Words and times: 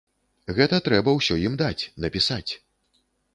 Гэта 0.59 0.79
трэба 0.87 1.13
ўсё 1.17 1.37
ім 1.49 1.59
даць, 1.63 1.83
напісаць. 2.07 2.51